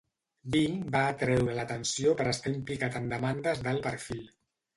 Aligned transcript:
Bing 0.53 0.77
va 0.95 1.01
atreure 1.09 1.53
l'atenció 1.57 2.15
per 2.23 2.27
estar 2.33 2.55
implicat 2.55 2.99
en 3.03 3.07
demandes 3.13 3.63
d'alt 3.69 3.85
perfil. 3.91 4.27